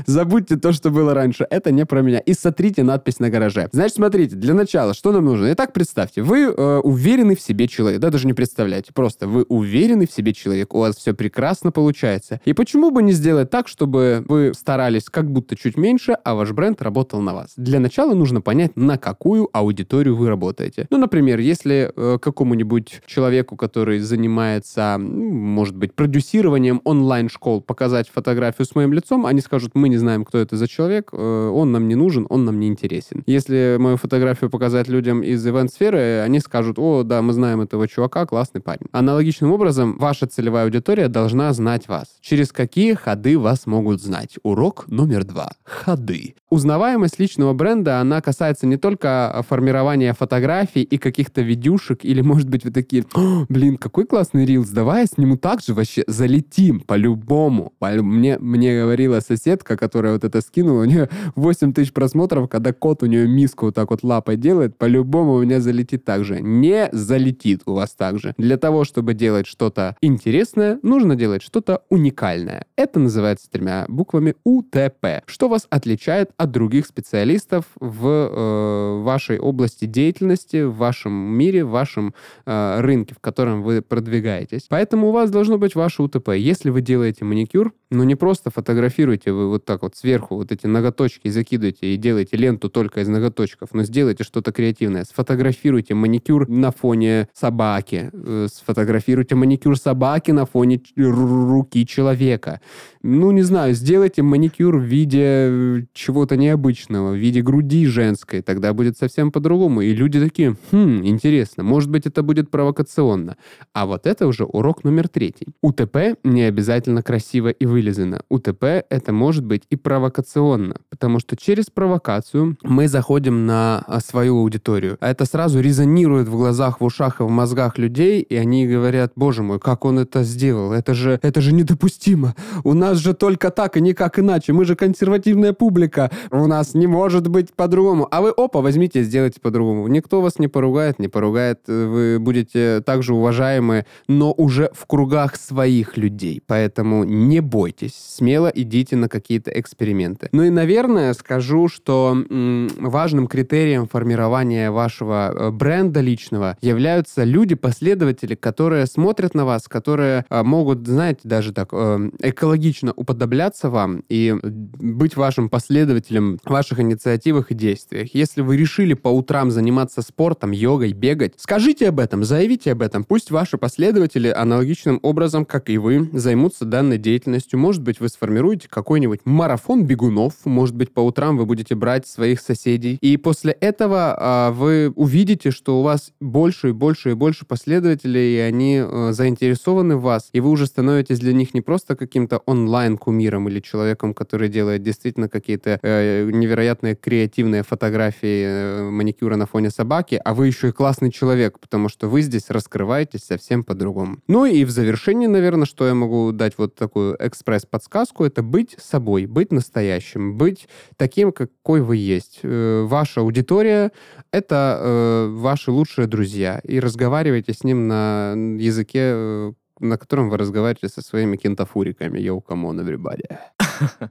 [0.06, 1.46] Забудьте то, что было раньше.
[1.50, 2.18] Это не про меня.
[2.20, 3.68] И сотрите надпись на гараже.
[3.72, 5.52] Значит, смотрите, для начала, что нам нужно?
[5.52, 8.00] Итак, представьте, вы э, уверены уверенный в себе человек.
[8.00, 8.92] Да, даже не представляете.
[8.92, 12.40] Просто вы уверенный в себе человек, у вас все прекрасно получается.
[12.44, 16.52] И почему бы не сделать так, чтобы вы старались как будто чуть меньше, а ваш
[16.52, 17.52] бренд работал на вас?
[17.56, 20.86] Для начала нужно понять, на какую аудиторию вы работаете.
[20.90, 28.74] Ну, например, если э, какому-нибудь человеку, который занимается, может быть, продюсированием онлайн-школ, показать фотографию с
[28.74, 31.94] моим лицом, они скажут, мы не знаем, кто это за человек, э, он нам не
[31.94, 33.22] нужен, он нам не интересен.
[33.26, 37.88] Если мою фотографию показать людям из ивент-сферы, они скажут, о, да, да, мы знаем этого
[37.88, 38.88] чувака, классный парень.
[38.92, 42.08] Аналогичным образом, ваша целевая аудитория должна знать вас.
[42.20, 44.34] Через какие ходы вас могут знать?
[44.42, 45.52] Урок номер два.
[45.64, 46.34] Ходы.
[46.50, 52.64] Узнаваемость личного бренда, она касается не только формирования фотографий и каких-то видюшек, или, может быть,
[52.64, 53.06] вы такие,
[53.48, 57.72] блин, какой классный рилс, давай я сниму так же, вообще залетим, по-любому.
[57.80, 63.02] Мне, мне говорила соседка, которая вот это скинула, у нее 8 тысяч просмотров, когда кот
[63.02, 66.40] у нее миску вот так вот лапой делает, по-любому у меня залетит так же.
[66.42, 68.34] Не залетит у вас также.
[68.38, 72.66] Для того, чтобы делать что-то интересное, нужно делать что-то уникальное.
[72.76, 75.22] Это называется тремя буквами УТП.
[75.26, 81.70] Что вас отличает от других специалистов в э, вашей области деятельности, в вашем мире, в
[81.70, 84.66] вашем э, рынке, в котором вы продвигаетесь.
[84.68, 86.30] Поэтому у вас должно быть ваше УТП.
[86.30, 90.66] Если вы делаете маникюр, но не просто фотографируете вы вот так вот сверху вот эти
[90.66, 95.04] ноготочки закидываете и делаете ленту только из ноготочков, но сделайте что-то креативное.
[95.04, 102.60] Сфотографируйте маникюр на фоне собаки, э, сфотографируйте маникюр собаки на фоне руки человека.
[103.02, 108.72] Ну, не знаю, сделайте маникюр в виде э, чего-то необычного, в виде груди женской, тогда
[108.72, 109.80] будет совсем по-другому.
[109.80, 113.36] И люди такие, хм, интересно, может быть, это будет провокационно.
[113.72, 115.46] А вот это уже урок номер третий.
[115.62, 118.20] УТП не обязательно красиво и вылизано.
[118.28, 124.38] УТП это может быть и провокационно, потому что через провокацию мы заходим на а, свою
[124.38, 124.96] аудиторию.
[125.00, 128.66] А это сразу резонирует в глазах головах, в ушах и в мозгах людей, и они
[128.66, 130.72] говорят, боже мой, как он это сделал?
[130.72, 132.34] Это же, это же недопустимо.
[132.64, 134.52] У нас же только так и никак иначе.
[134.52, 136.10] Мы же консервативная публика.
[136.30, 138.08] У нас не может быть по-другому.
[138.10, 139.88] А вы, опа, возьмите, сделайте по-другому.
[139.88, 141.60] Никто вас не поругает, не поругает.
[141.66, 146.40] Вы будете также уважаемы, но уже в кругах своих людей.
[146.46, 147.94] Поэтому не бойтесь.
[147.94, 150.28] Смело идите на какие-то эксперименты.
[150.32, 157.54] Ну и, наверное, скажу, что м, важным критерием формирования вашего э, бренда личного являются люди,
[157.54, 164.02] последователи, которые смотрят на вас, которые э, могут, знаете, даже так э, экологично уподобляться вам
[164.08, 168.14] и быть вашим последователем в ваших инициативах и действиях.
[168.14, 173.04] Если вы решили по утрам заниматься спортом, йогой, бегать, скажите об этом, заявите об этом.
[173.04, 177.58] Пусть ваши последователи аналогичным образом, как и вы, займутся данной деятельностью.
[177.58, 182.40] Может быть, вы сформируете какой-нибудь марафон бегунов, может быть, по утрам вы будете брать своих
[182.40, 182.98] соседей.
[183.00, 188.36] И после этого а, вы увидите, что у вас больше и больше и больше последователей,
[188.36, 192.38] и они а, заинтересованы в вас, и вы уже становитесь для них не просто каким-то
[192.46, 199.70] онлайн-кумиром или человеком, который делает действительно какие-то э, невероятные креативные фотографии э, маникюра на фоне
[199.70, 204.18] собаки, а вы еще и классный человек, потому что вы здесь раскрываетесь совсем по-другому.
[204.28, 209.26] Ну и в завершении, наверное, что я могу дать вот такую экспресс-подсказку, это быть собой,
[209.26, 212.40] быть настоящим, быть таким, какой вы есть.
[212.42, 213.92] Э, ваша аудитория—
[214.32, 220.36] это э, ваши лучшие друзья, и разговаривайте с ним на языке, э, на котором вы
[220.38, 222.18] разговариваете со своими кентафуриками.
[222.18, 223.38] Yo, come on, everybody.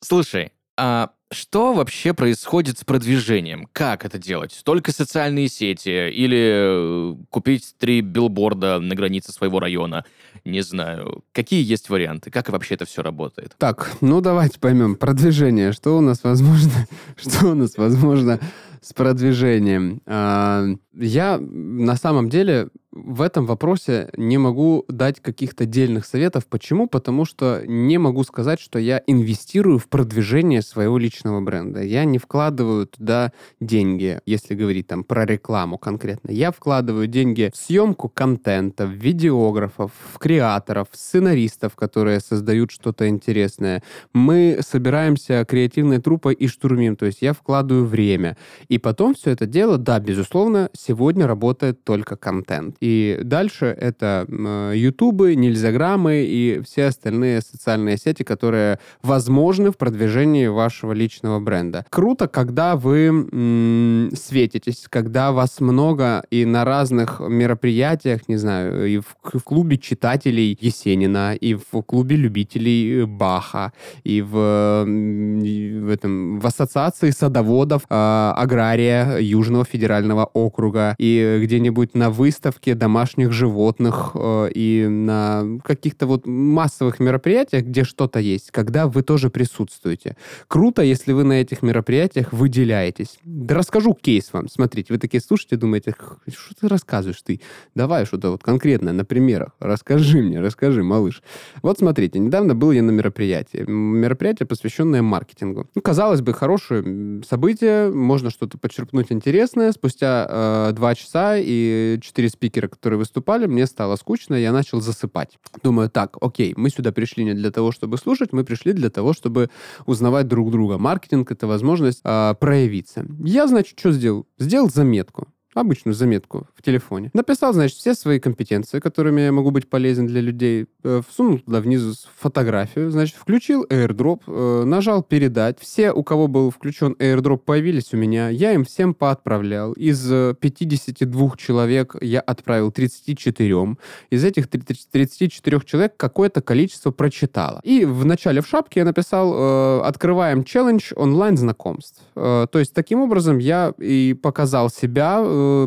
[0.00, 3.68] Слушай, а что вообще происходит с продвижением?
[3.72, 4.60] Как это делать?
[4.64, 10.04] Только социальные сети или э, купить три билборда на границе своего района?
[10.44, 11.24] Не знаю.
[11.32, 12.30] Какие есть варианты?
[12.30, 13.54] Как вообще это все работает?
[13.58, 14.96] Так, ну давайте поймем.
[14.96, 15.72] Продвижение.
[15.72, 16.86] Что у нас возможно?
[17.16, 18.38] Что у нас возможно
[18.80, 20.02] с продвижением?
[20.06, 26.46] А, я на самом деле в этом вопросе не могу дать каких-то дельных советов.
[26.46, 26.86] Почему?
[26.86, 31.82] Потому что не могу сказать, что я инвестирую в продвижение своего личного бренда.
[31.82, 36.30] Я не вкладываю туда деньги, если говорить там про рекламу конкретно.
[36.30, 43.08] Я вкладываю деньги в съемку контента, в видеографов, в креаторов, в сценаристов, которые создают что-то
[43.08, 43.82] интересное.
[44.12, 46.96] Мы собираемся креативной труппой и штурмим.
[46.96, 48.36] То есть я вкладываю время.
[48.68, 52.76] И потом все это дело, да, безусловно, сегодня работает только контент.
[52.82, 54.26] И дальше это
[54.74, 61.86] ютубы, нельзяграммы и все остальные социальные сети, которые возможны в продвижении вашего личного бренда.
[61.90, 68.98] Круто, когда вы м- светитесь, когда вас много и на разных мероприятиях, не знаю, и
[68.98, 76.46] в, в клубе читателей Есенина, и в клубе любителей Баха, и в, в, этом, в
[76.46, 84.50] ассоциации садоводов э, агрария Южного федерального округа, и где-нибудь на выставке выставке домашних животных э,
[84.54, 90.16] и на каких-то вот массовых мероприятиях, где что-то есть, когда вы тоже присутствуете.
[90.48, 93.18] Круто, если вы на этих мероприятиях выделяетесь.
[93.24, 94.48] Да расскажу кейс вам.
[94.48, 95.94] Смотрите, вы такие слушаете, думаете,
[96.28, 97.40] что ты рассказываешь ты?
[97.74, 99.50] Давай что-то вот конкретное на примерах.
[99.60, 101.22] Расскажи мне, расскажи, малыш.
[101.62, 103.64] Вот смотрите, недавно был я на мероприятии.
[103.68, 105.66] Мероприятие, посвященное маркетингу.
[105.74, 109.72] Ну, казалось бы, хорошее событие, можно что-то подчерпнуть интересное.
[109.72, 114.80] Спустя э, два часа и четыре спикера спикеры, которые выступали, мне стало скучно, я начал
[114.80, 115.38] засыпать.
[115.62, 119.12] Думаю, так, окей, мы сюда пришли не для того, чтобы слушать, мы пришли для того,
[119.12, 119.48] чтобы
[119.86, 120.78] узнавать друг друга.
[120.78, 123.04] Маркетинг— это возможность э, проявиться.
[123.24, 124.26] Я, значит, что сделал?
[124.38, 125.28] Сделал заметку
[125.60, 127.10] обычную заметку в телефоне.
[127.12, 131.60] Написал, значит, все свои компетенции, которыми я могу быть полезен для людей, э, всунул туда
[131.60, 135.58] внизу фотографию, значит, включил airdrop, э, нажал передать.
[135.60, 138.28] Все, у кого был включен airdrop, появились у меня.
[138.28, 139.72] Я им всем поотправлял.
[139.72, 140.02] Из
[140.36, 143.76] 52 э, человек я отправил 34.
[144.10, 147.60] Из этих 34 человек какое-то количество прочитало.
[147.64, 152.02] И в начале в шапке я написал «Открываем челлендж онлайн знакомств».
[152.14, 155.20] То есть, таким образом, я и показал себя,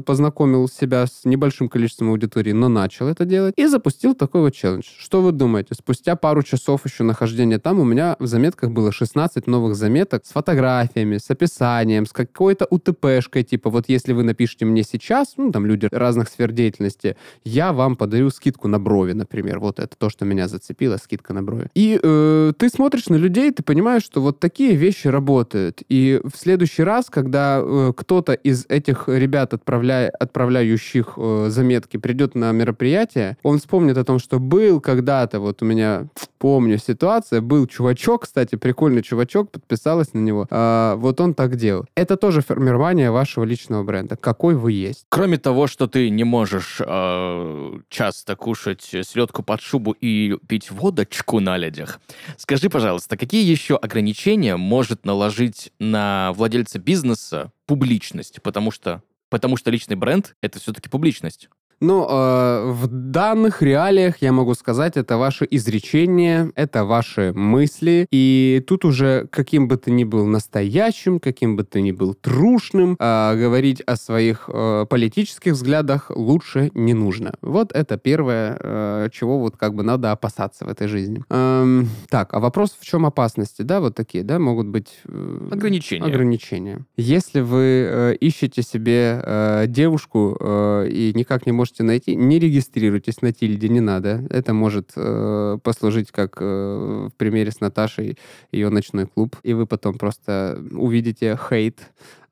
[0.06, 4.86] познакомил себя с небольшим количеством аудитории, но начал это делать, и запустил такой вот челлендж.
[4.98, 5.76] Что вы думаете?
[5.76, 10.32] Спустя пару часов еще нахождения там у меня в заметках было 16 новых заметок с
[10.32, 15.66] фотографиями, с описанием, с какой-то УТПшкой, типа вот если вы напишите мне сейчас, ну там
[15.66, 19.60] люди разных сфер деятельности, я вам подарю скидку на брови, например.
[19.60, 21.70] Вот это то, что меня зацепило, скидка на брови.
[21.76, 25.82] И э, ты смотришь на людей, ты понимаешь, что вот такие вещи работают.
[25.90, 32.36] И в следующий раз, когда э, кто-то из этих ребят отправляя, отправляющих э, заметки придет
[32.36, 37.65] на мероприятие, он вспомнит о том, что был когда-то, вот у меня, помню, ситуация, был
[37.65, 41.86] чувачок, кстати, прикольный чувачок, подписалась на него, э, вот он так делал.
[41.95, 45.06] Это тоже формирование вашего личного бренда, какой вы есть.
[45.10, 51.39] Кроме того, что ты не можешь э, часто кушать селедку под шубу и пить водочку
[51.39, 51.99] на ледях,
[52.38, 58.43] скажи, пожалуйста, какие еще ограничения может наложить на владельца бизнеса публичность?
[58.43, 59.01] Потому что
[59.36, 61.50] Потому что личный бренд— это все-таки публичность.
[61.82, 68.08] Ну, э, в данных реалиях я могу сказать, это ваши изречения, это ваши мысли.
[68.12, 72.96] И тут уже каким бы ты ни был настоящим, каким бы ты ни был трушным,
[73.00, 77.34] э, говорить о своих э, политических взглядах лучше не нужно.
[77.42, 81.24] Вот это первое, э, чего вот как бы надо опасаться в этой жизни.
[81.30, 85.00] Эм, так, а вопрос в чем опасности, да, вот такие, да, могут быть...
[85.06, 86.06] Э, ограничения.
[86.06, 86.86] Ограничения.
[86.98, 92.15] Если вы э, ищете себе э, девушку э, и никак не можете можете найти.
[92.15, 94.23] Не регистрируйтесь на Тильде, не надо.
[94.30, 98.17] Это может э, послужить как э, в примере с Наташей,
[98.51, 99.36] ее ночной клуб.
[99.41, 101.80] И вы потом просто увидите хейт.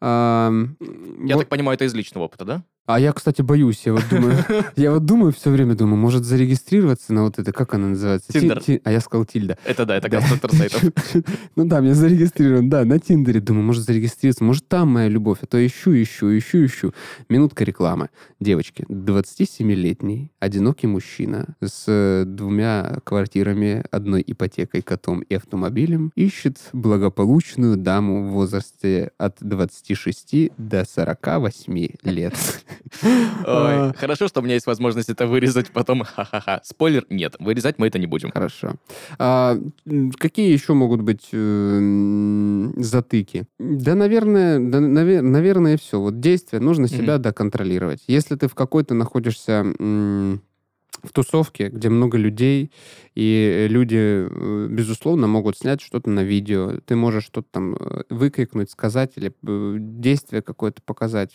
[0.02, 0.52] Э,
[1.26, 1.40] Я вот.
[1.40, 2.64] так понимаю, это из личного опыта, да?
[2.86, 3.82] А я, кстати, боюсь.
[3.86, 4.44] Я вот думаю,
[4.76, 8.34] я вот думаю все время, думаю, может зарегистрироваться на вот это, как она называется?
[8.34, 8.62] Тиндер.
[8.62, 9.58] Ти, а я сказал Тильда.
[9.64, 10.84] Это да, это конструктор сайтов.
[11.56, 13.40] ну да, мне зарегистрирован, да, на Тиндере.
[13.40, 15.38] Думаю, может зарегистрироваться, может там моя любовь.
[15.42, 16.94] А то ищу, ищу, ищу, ищу.
[17.30, 18.10] Минутка рекламы.
[18.42, 28.28] Девочки, 27-летний, одинокий мужчина с двумя квартирами, одной ипотекой, котом и автомобилем ищет благополучную даму
[28.28, 32.36] в возрасте от 26 до 48 лет.
[33.04, 33.10] Ой,
[33.46, 33.94] а.
[33.96, 36.04] хорошо, что у меня есть возможность это вырезать потом.
[36.04, 36.62] Ха-ха-ха.
[36.64, 38.32] Спойлер, нет, вырезать мы это не будем.
[38.32, 38.76] Хорошо.
[39.18, 39.58] А,
[40.18, 43.46] какие еще могут быть э, затыки?
[43.60, 46.00] Да, наверное, да, навер- наверное, все.
[46.00, 47.20] Вот действие нужно себя mm-hmm.
[47.20, 48.04] доконтролировать.
[48.08, 49.64] Если ты в какой-то находишься
[51.04, 52.72] в тусовке, где много людей,
[53.14, 56.80] и люди, э, безусловно, могут снять что-то на видео.
[56.86, 61.34] Ты можешь что-то там э, выкрикнуть, сказать или э, действие какое-то показать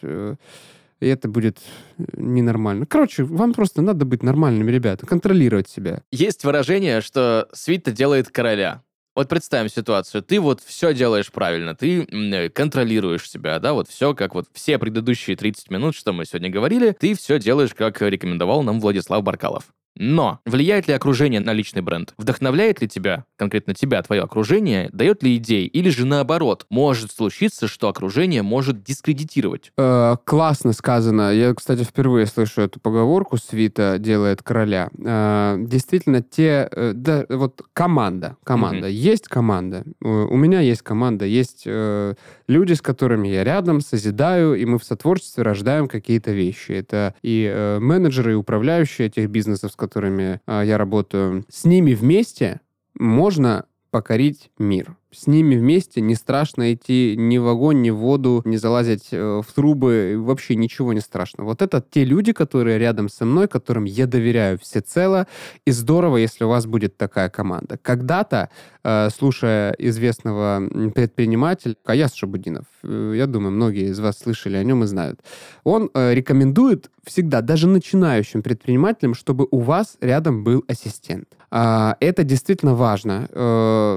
[1.00, 1.58] и это будет
[1.98, 2.86] э, ненормально.
[2.86, 6.02] Короче, вам просто надо быть нормальными, ребята, контролировать себя.
[6.10, 8.82] Есть выражение, что свита делает короля.
[9.14, 14.14] Вот представим ситуацию, ты вот все делаешь правильно, ты э, контролируешь себя, да, вот все,
[14.14, 18.62] как вот все предыдущие 30 минут, что мы сегодня говорили, ты все делаешь, как рекомендовал
[18.62, 19.64] нам Владислав Баркалов.
[19.98, 22.14] Но влияет ли окружение на личный бренд?
[22.16, 24.88] Вдохновляет ли тебя, конкретно тебя, твое окружение?
[24.92, 25.66] Дает ли идеи?
[25.66, 29.72] Или же наоборот, может случиться, что окружение может дискредитировать?
[29.76, 31.32] Э, классно сказано.
[31.32, 34.88] Я, кстати, впервые слышу эту поговорку «Свита делает короля».
[35.04, 36.68] Э, действительно, те...
[36.70, 38.36] Э, да, вот команда.
[38.44, 38.88] Команда.
[38.88, 38.92] Mm-hmm.
[38.92, 39.84] Есть команда.
[40.00, 41.24] У меня есть команда.
[41.24, 42.14] Есть э,
[42.46, 46.72] люди, с которыми я рядом, созидаю, и мы в сотворчестве рождаем какие-то вещи.
[46.72, 51.94] Это и э, менеджеры, и управляющие этих бизнесов, с которыми э, я работаю, с ними
[51.94, 52.60] вместе
[52.94, 58.42] можно покорить мир с ними вместе не страшно идти ни в огонь, ни в воду,
[58.44, 61.44] не залазить э, в трубы, вообще ничего не страшно.
[61.44, 65.26] Вот это те люди, которые рядом со мной, которым я доверяю всецело,
[65.64, 67.78] и здорово, если у вас будет такая команда.
[67.80, 68.50] Когда-то,
[68.84, 74.84] э, слушая известного предпринимателя, Каяс Шабудинов, э, я думаю, многие из вас слышали о нем
[74.84, 75.20] и знают,
[75.64, 81.28] он рекомендует всегда, даже начинающим предпринимателям, чтобы у вас рядом был ассистент.
[81.50, 83.26] А, это действительно важно.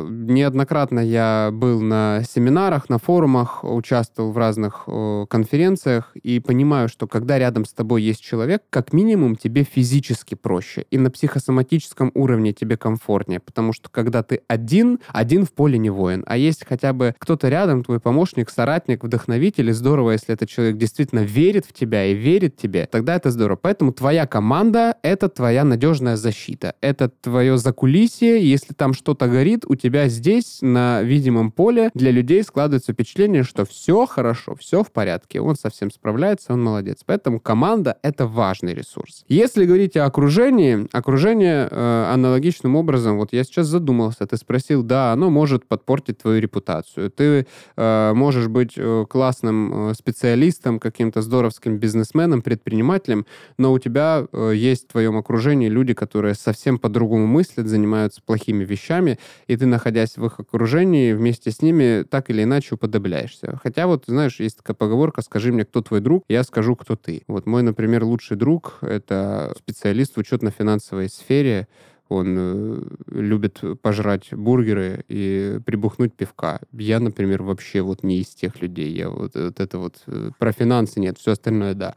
[0.09, 7.07] Неоднократно я был на семинарах, на форумах, участвовал в разных э, конференциях и понимаю, что
[7.07, 12.53] когда рядом с тобой есть человек, как минимум тебе физически проще и на психосоматическом уровне
[12.53, 16.93] тебе комфортнее, потому что когда ты один, один в поле не воин, а есть хотя
[16.93, 21.73] бы кто-то рядом, твой помощник, соратник, вдохновитель, и здорово, если этот человек действительно верит в
[21.73, 23.57] тебя и верит тебе, тогда это здорово.
[23.61, 29.75] Поэтому твоя команда— это твоя надежная защита, это твое закулисье, если там что-то горит, у
[29.75, 35.41] тебя здесь на видимом поле для людей складывается впечатление, что все хорошо, все в порядке,
[35.41, 36.99] он совсем справляется, он молодец.
[37.05, 39.23] Поэтому команда— это важный ресурс.
[39.27, 45.11] Если говорить о окружении, окружение э, аналогичным образом, вот я сейчас задумался, ты спросил, да,
[45.13, 47.09] оно может подпортить твою репутацию.
[47.11, 53.25] Ты э, можешь быть э, классным э, специалистом, каким-то здоровским бизнесменом, предпринимателем,
[53.57, 58.63] но у тебя э, есть в твоем окружении люди, которые совсем по-другому мыслят, занимаются плохими
[58.63, 63.59] вещами, и ты, находясь в их окружении, окружении вместе с ними так или иначе уподобляешься.
[63.63, 67.23] Хотя вот, знаешь, есть такая поговорка «скажи мне, кто твой друг, я скажу, кто ты».
[67.27, 71.67] Вот мой, например, лучший друг— это специалист в учетно-финансовой сфере,
[72.11, 76.59] Он э, любит пожрать бургеры и прибухнуть пивка.
[76.73, 78.91] Я, например, вообще вот не из тех людей.
[78.91, 81.95] Я вот, вот это вот э, про финансы нет, все остальное да.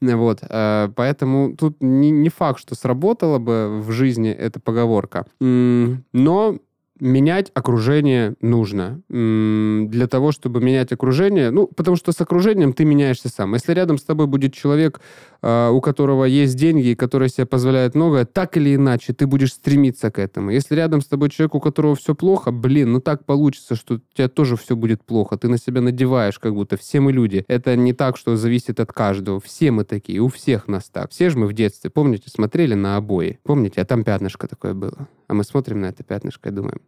[0.00, 5.26] Вот, э, поэтому тут не, не факт, что сработала бы в жизни эта поговорка.
[5.40, 6.58] Но
[7.00, 9.00] менять окружение нужно.
[9.08, 13.54] Для того, чтобы менять окружение, ну, потому что с окружением ты меняешься сам.
[13.54, 15.00] Если рядом с тобой будет человек,
[15.42, 19.52] а, у которого есть деньги, и который себе позволяет многое, так или иначе ты будешь
[19.52, 20.50] стремиться к этому.
[20.50, 24.00] Если рядом с тобой человек, у которого все плохо, блин, ну так получится, что у
[24.14, 25.36] тебя тоже все будет плохо.
[25.36, 27.44] Ты на себя надеваешь, как будто все мы люди.
[27.48, 29.40] Это не так, что зависит от каждого.
[29.40, 31.10] Все мы такие, у всех нас так.
[31.10, 33.38] Все же мы в детстве, помните, смотрели на обои.
[33.42, 35.08] Помните, а там пятнышко такое было.
[35.28, 36.80] А мы смотрим на это пятнышко и думаем,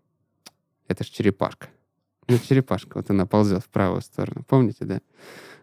[0.88, 1.68] это ж черепашка.
[2.28, 4.44] Ну, черепашка, вот она ползет в правую сторону.
[4.46, 5.00] Помните, да?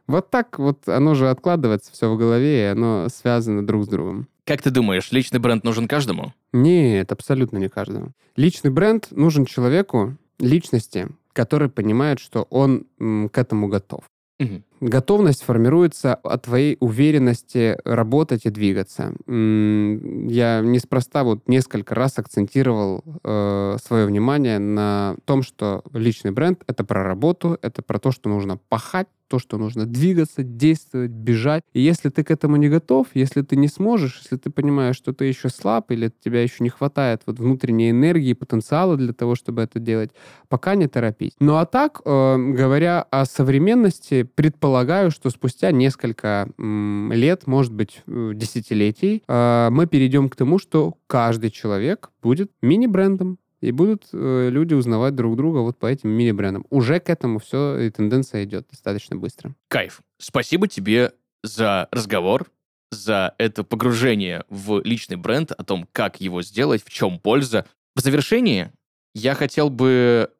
[0.07, 4.27] Вот так вот оно же откладывается все в голове, и оно связано друг с другом.
[4.45, 6.33] Как ты думаешь, личный бренд нужен каждому?
[6.53, 8.11] Нет, абсолютно не каждому.
[8.35, 14.03] Личный бренд нужен человеку, личности, который понимает, что он м, к этому готов.
[14.39, 14.61] Угу.
[14.81, 19.13] Готовность формируется от твоей уверенности работать и двигаться.
[19.27, 26.83] Я неспроста вот несколько раз акцентировал э, свое внимание на том, что личный бренд— это
[26.83, 31.63] про работу, это про то, что нужно пахать, то, что нужно двигаться, действовать, бежать.
[31.73, 35.13] И если ты к этому не готов, если ты не сможешь, если ты понимаешь, что
[35.13, 39.61] ты еще слаб или тебя еще не хватает вот внутренней энергии, потенциала для того, чтобы
[39.63, 40.11] это делать,
[40.47, 41.33] пока не торопить.
[41.39, 44.23] Ну а так, э, говоря о современности,
[44.65, 50.95] предполагаю, что спустя несколько лет, может быть, э, десятилетий, э, мы перейдем к тому, что
[51.05, 56.65] каждый человек будет мини-брендом, и будут э, люди узнавать друг друга вот по этим мини-брендам.
[56.71, 59.53] Уже к этому все, и тенденция идет достаточно быстро.
[59.67, 60.01] Кайф.
[60.17, 61.11] Спасибо тебе
[61.43, 62.47] за разговор,
[62.89, 67.67] за это погружение в личный бренд, о том, как его сделать, в чем польза.
[67.95, 68.71] В завершении
[69.13, 70.31] я хотел бы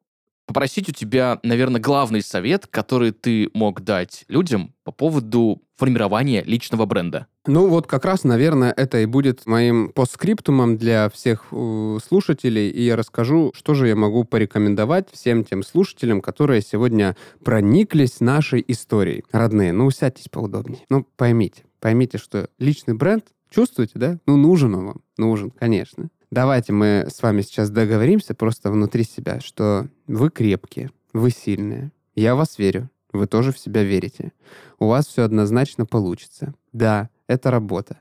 [0.46, 6.86] попросить у тебя, наверное, главный совет, который ты мог дать людям по поводу формирования личного
[6.86, 7.28] бренда.
[7.48, 12.96] Ну вот как раз, наверное, это и будет моим постскриптумом для всех слушателей, и я
[12.96, 19.24] расскажу, что же я могу порекомендовать всем тем слушателям, которые сегодня прониклись нашей историей.
[19.32, 20.82] Родные, ну сядьтесь поудобнее.
[20.90, 24.20] Ну поймите, поймите, что личный бренд, чувствуете, да?
[24.26, 26.10] Ну нужен он вам, нужен, конечно.
[26.36, 31.94] Давайте мы с вами сейчас договоримся просто внутри себя, что вы крепкие, вы сильные.
[32.14, 34.34] Я вас верю, вы тоже в себя верите.
[34.78, 36.54] У вас все однозначно получится.
[36.74, 38.00] Да, это работа.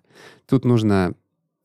[0.48, 1.14] Тут нужно,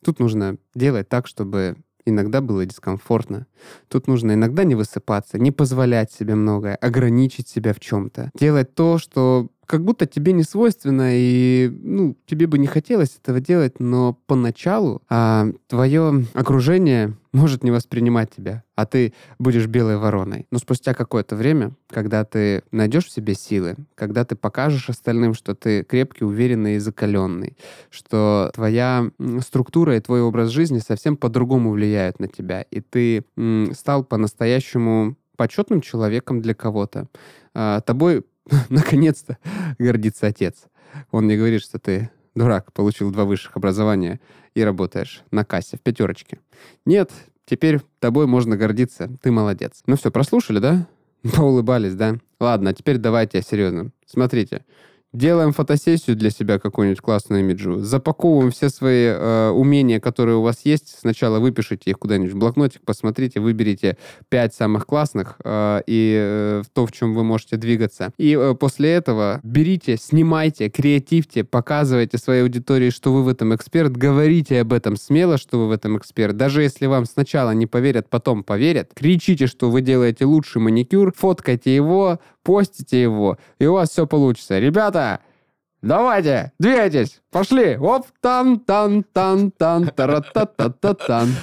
[0.05, 3.47] тут нужно делать так, чтобы иногда было дискомфортно.
[3.87, 8.29] Тут нужно иногда не высыпаться, не позволять себе многое, ограничить себя в чем-то.
[8.35, 13.39] Делать то, что как будто тебе не свойственно, и ну, тебе бы не хотелось этого
[13.39, 20.47] делать, но поначалу а, твое окружение может не воспринимать тебя, а ты будешь белой вороной.
[20.49, 25.53] Но спустя какое-то время, когда ты найдешь в себе силы, когда ты покажешь остальным, что
[25.53, 27.55] ты крепкий, уверенный и закаленный,
[27.91, 29.11] что твоя
[29.41, 33.23] структура и твой образ жизни совсем по-другому влияют на тебя, и ты
[33.75, 37.07] стал по-настоящему почетным человеком для кого-то.
[37.53, 38.23] А, тобой
[38.69, 39.37] наконец-то
[39.77, 40.63] гордится отец.
[41.11, 44.19] Он мне говорит, что ты дурак, получил два высших образования
[44.53, 46.39] и работаешь на кассе в пятерочке.
[46.85, 47.11] Нет,
[47.45, 49.83] теперь тобой можно гордиться, ты молодец.
[49.85, 50.87] Ну все, прослушали, да?
[51.35, 52.17] Поулыбались, да?
[52.39, 53.91] Ладно, а теперь давайте серьезно.
[54.05, 54.65] Смотрите,
[55.11, 57.79] Делаем фотосессию для себя какую-нибудь классную имиджу.
[57.79, 60.95] Запаковываем все свои э, умения, которые у вас есть.
[60.99, 63.97] Сначала выпишите их куда-нибудь в блокнотик, посмотрите, выберите
[64.29, 68.11] пять самых классных э, и э, то, в чем вы можете двигаться.
[68.19, 73.97] И э, после этого берите, снимайте, креативьте, показывайте своей аудитории, что вы в этом эксперт,
[73.97, 76.37] говорите об этом смело, что вы в этом эксперт.
[76.37, 81.73] Даже если вам сначала не поверят, потом поверят, кричите, что вы делаете лучший маникюр, фоткайте
[81.73, 84.59] его, постите его, и у вас все получится.
[84.59, 85.19] Ребята,
[85.81, 87.77] давайте, двигайтесь, пошли.
[87.77, 91.35] Оп, тан тан тан тан тара та та та тан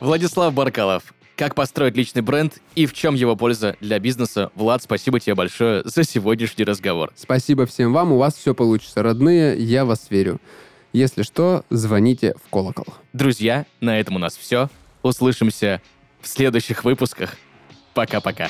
[0.00, 1.02] Владислав Баркалов.
[1.36, 4.50] Как построить личный бренд и в чем его польза для бизнеса?
[4.54, 7.12] Влад, спасибо тебе большое за сегодняшний разговор.
[7.14, 9.02] Спасибо всем вам, у вас все получится.
[9.02, 10.40] Родные, я вас верю.
[10.94, 12.86] Если что, звоните в колокол.
[13.12, 14.70] Друзья, на этом у нас все.
[15.02, 15.82] Услышимся
[16.20, 17.36] в следующих выпусках.
[17.94, 18.48] Пока-пока.